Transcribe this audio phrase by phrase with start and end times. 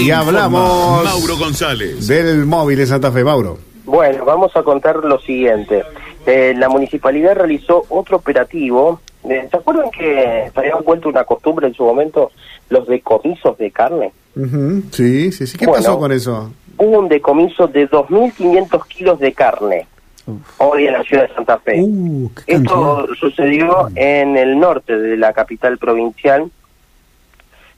[0.00, 2.06] Y hablamos Mauro González.
[2.06, 3.58] del móvil de Santa Fe, Mauro.
[3.84, 5.84] Bueno, vamos a contar lo siguiente.
[6.26, 9.00] Eh, la municipalidad realizó otro operativo.
[9.28, 12.30] Eh, ¿Se acuerdan que se habían vuelto una costumbre en su momento
[12.68, 14.12] los decomisos de carne?
[14.36, 15.58] Ujú, Sí, sí, sí.
[15.58, 15.82] ¿Qué Bueno.
[15.82, 16.50] pasó con eso?
[16.78, 19.86] Hubo un decomiso de 2.500 kilos de carne
[20.58, 21.80] hoy en la ciudad de Santa Fe.
[21.82, 26.50] Uh, Esto sucedió en el norte de la capital provincial.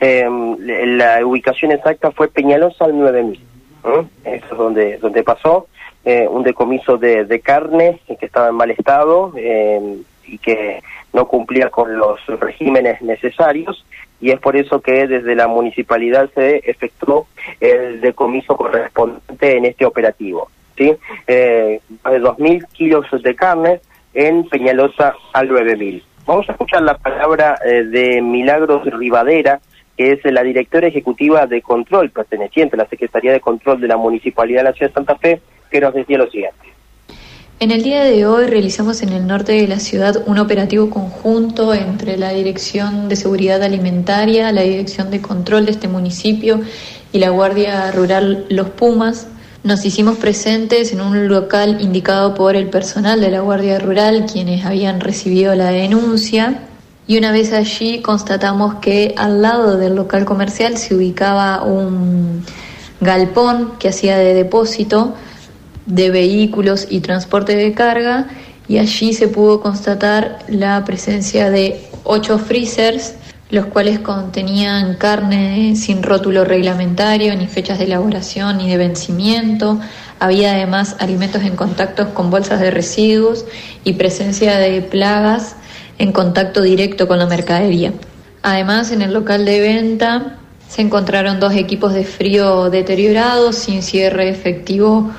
[0.00, 0.28] Eh,
[0.58, 3.40] la ubicación exacta fue Peñalosa al 9000.
[3.40, 4.04] ¿eh?
[4.24, 5.66] Eso es donde, donde pasó.
[6.04, 11.26] Eh, un decomiso de, de carne que estaba en mal estado eh, y que no
[11.26, 13.84] cumplía con los regímenes necesarios.
[14.20, 17.26] Y es por eso que desde la municipalidad se efectuó
[17.60, 20.50] el decomiso correspondiente en este operativo.
[20.76, 20.94] ¿sí?
[21.26, 23.80] Eh, de 2.000 kilos de carne
[24.14, 26.02] en Peñalosa al 9.000.
[26.26, 29.60] Vamos a escuchar la palabra eh, de Milagros Rivadera,
[29.98, 33.96] que es la directora ejecutiva de control perteneciente a la Secretaría de Control de la
[33.96, 35.40] Municipalidad de la Ciudad de Santa Fe,
[35.72, 36.68] que nos decía lo siguiente.
[37.58, 41.74] En el día de hoy realizamos en el norte de la ciudad un operativo conjunto
[41.74, 46.60] entre la Dirección de Seguridad Alimentaria, la Dirección de Control de este municipio
[47.12, 49.26] y la Guardia Rural Los Pumas.
[49.64, 54.64] Nos hicimos presentes en un local indicado por el personal de la Guardia Rural, quienes
[54.64, 56.67] habían recibido la denuncia.
[57.08, 62.44] Y una vez allí constatamos que al lado del local comercial se ubicaba un
[63.00, 65.14] galpón que hacía de depósito
[65.86, 68.26] de vehículos y transporte de carga
[68.68, 73.14] y allí se pudo constatar la presencia de ocho freezers,
[73.48, 79.80] los cuales contenían carne sin rótulo reglamentario, ni fechas de elaboración ni de vencimiento.
[80.18, 83.46] Había además alimentos en contacto con bolsas de residuos
[83.82, 85.56] y presencia de plagas
[85.98, 87.92] en contacto directo con la mercadería.
[88.42, 90.38] Además, en el local de venta
[90.68, 95.10] se encontraron dos equipos de frío deteriorados, sin cierre efectivo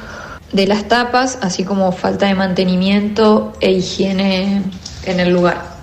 [0.53, 4.63] de las tapas, así como falta de mantenimiento e higiene
[5.05, 5.79] en el lugar.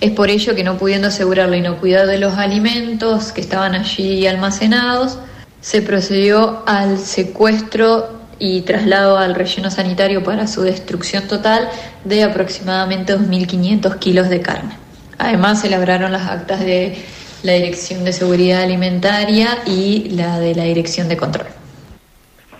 [0.00, 4.26] Es por ello que no pudiendo asegurar la inocuidad de los alimentos que estaban allí
[4.26, 5.18] almacenados,
[5.60, 11.66] se procedió al secuestro y traslado al relleno sanitario para su destrucción total
[12.04, 14.76] de aproximadamente 2.500 kilos de carne.
[15.16, 16.94] Además, se elaboraron las actas de
[17.42, 21.46] la Dirección de Seguridad Alimentaria y la de la Dirección de Control.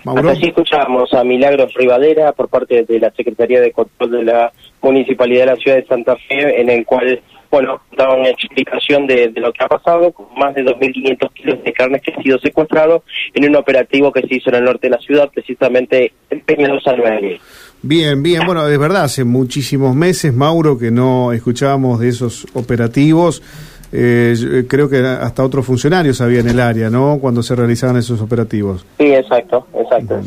[0.05, 0.29] Mauro.
[0.29, 4.51] Hasta allí escuchamos a Milagros Rivadera por parte de la Secretaría de Control de la
[4.81, 9.29] Municipalidad de la Ciudad de Santa Fe, en el cual, bueno, daba una explicación de,
[9.29, 12.39] de lo que ha pasado, con más de 2.500 kilos de carne que ha sido
[12.39, 16.41] secuestrado en un operativo que se hizo en el norte de la ciudad, precisamente en
[16.41, 17.39] Peñalosa 9.
[17.81, 18.45] Bien, bien.
[18.45, 23.43] Bueno, es verdad, hace muchísimos meses, Mauro, que no escuchábamos de esos operativos.
[23.91, 27.19] Eh, eh, creo que hasta otros funcionarios había en el área, ¿no?
[27.21, 28.85] Cuando se realizaban esos operativos.
[28.97, 30.19] Sí, exacto, exacto.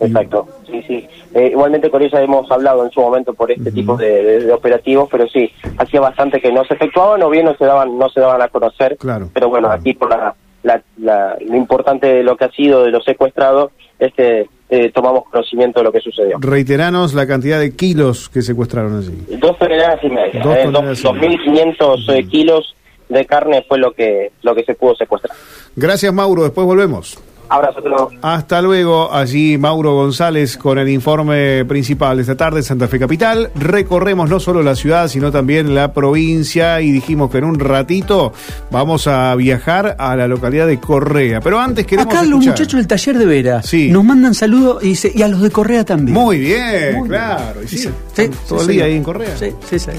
[0.00, 1.06] Exacto, sí, sí.
[1.34, 4.52] Eh, igualmente con ella hemos hablado en su momento por este tipo de, de- de
[4.52, 8.08] operativos, pero sí, hacía bastante que no se efectuaban o bien no se daban, no
[8.10, 8.96] se daban a conocer.
[8.98, 9.30] Claro.
[9.32, 12.90] Pero bueno, aquí por la, la, la- lo importante de lo que ha sido de
[12.90, 16.38] los secuestrados es que eh, tomamos conocimiento de lo que sucedió.
[16.40, 19.38] Reiteranos la cantidad de kilos que secuestraron allí.
[19.38, 21.38] Dos toneladas y media, Dos eh, toneladas dos- y media.
[21.78, 22.74] 2.500 eh, kilos
[23.08, 25.36] de carne fue lo que lo que se pudo secuestrar.
[25.76, 26.42] Gracias, Mauro.
[26.42, 27.16] Después volvemos.
[27.48, 28.10] Abrazo, hasta luego.
[28.22, 29.12] Hasta luego.
[29.12, 33.50] Allí Mauro González con el informe principal de esta tarde en Santa Fe Capital.
[33.54, 38.32] Recorremos no solo la ciudad, sino también la provincia y dijimos que en un ratito
[38.70, 41.40] vamos a viajar a la localidad de Correa.
[41.40, 43.90] Pero antes queremos Acá los muchachos del taller de Vera Sí.
[43.90, 46.14] nos mandan saludos y, dice, y a los de Correa también.
[46.14, 47.62] Muy bien, Muy claro.
[47.62, 49.36] Y sí, Sí, sí, todo el sí, día ahí en Correa.
[49.36, 49.90] Sí, sí.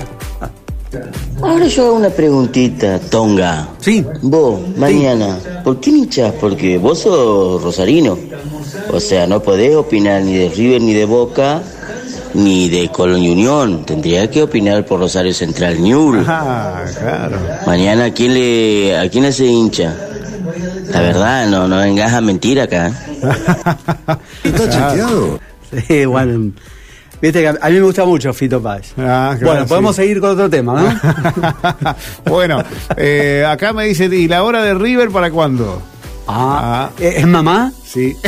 [0.41, 0.49] Ah.
[1.41, 3.69] Ahora yo hago una preguntita, Tonga.
[3.79, 4.05] Sí.
[4.21, 6.33] Vos, mañana, ¿por qué hinchás?
[6.39, 8.17] Porque vos sos rosarino.
[8.91, 11.61] O sea, no podés opinar ni de River ni de Boca,
[12.33, 13.85] ni de Colón y Unión.
[13.85, 16.23] Tendría que opinar por Rosario Central Newell.
[16.27, 17.37] Ah, claro.
[17.65, 19.95] Mañana, ¿a quién le, a quién le se hincha?
[20.91, 22.91] La verdad, no, no vengas a mentir acá.
[24.43, 25.39] ¿Está chequeado?
[25.87, 26.51] Sí, bueno.
[27.21, 28.93] Viste que a a mí me gusta mucho Fito Páez.
[28.97, 30.01] Ah, claro, bueno, podemos sí.
[30.03, 31.95] seguir con otro tema, ¿no?
[32.31, 32.63] bueno,
[32.95, 35.81] eh, acá me dice, ¿y la hora de River para cuándo?
[36.27, 37.71] Ah, ¿es es mamá?
[37.85, 38.15] Sí.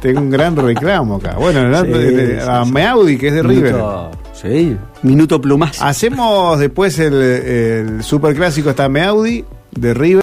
[0.00, 1.34] Tengo un gran reclamo acá.
[1.38, 1.82] Bueno, ¿no?
[1.82, 2.72] Sí, Eh, a sí, sí.
[2.72, 3.76] Meaudi, que es de River.
[4.32, 5.84] Sí, minuto plumazo.
[5.84, 10.16] Hacemos después el, el superclásico hasta Meaudi de River.